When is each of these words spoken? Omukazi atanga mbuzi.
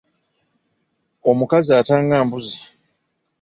Omukazi 1.29 1.71
atanga 1.81 2.15
mbuzi. 2.27 2.59